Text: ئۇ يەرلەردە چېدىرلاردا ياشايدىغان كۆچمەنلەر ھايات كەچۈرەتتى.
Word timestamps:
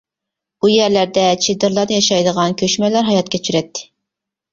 ئۇ 0.59 0.69
يەرلەردە 0.69 1.25
چېدىرلاردا 1.47 1.99
ياشايدىغان 1.99 2.55
كۆچمەنلەر 2.63 3.07
ھايات 3.11 3.31
كەچۈرەتتى. 3.37 3.85